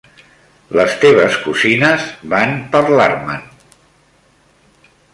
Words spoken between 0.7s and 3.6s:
Les teves cosines van parlar-me'n